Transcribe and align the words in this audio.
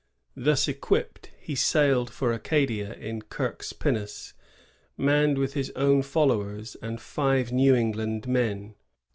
Thus 0.35 0.67
equipped, 0.67 1.29
he 1.39 1.53
sailed 1.53 2.09
for 2.09 2.33
Acadia 2.33 2.95
in 2.95 3.21
Eirke's 3.21 3.71
pinnace, 3.71 4.33
manned 4.97 5.37
with 5.37 5.53
his 5.53 5.69
own 5.75 6.01
followers 6.01 6.75
and 6.81 6.99
five 6.99 7.51
New 7.51 7.75
England 7.75 8.27
men. 8.27 8.73